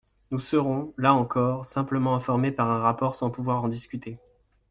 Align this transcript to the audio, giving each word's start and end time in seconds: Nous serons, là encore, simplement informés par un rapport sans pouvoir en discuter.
Nous 0.31 0.39
serons, 0.39 0.95
là 0.97 1.13
encore, 1.13 1.63
simplement 1.63 2.15
informés 2.15 2.51
par 2.51 2.71
un 2.71 2.79
rapport 2.79 3.13
sans 3.13 3.29
pouvoir 3.29 3.63
en 3.63 3.67
discuter. 3.67 4.17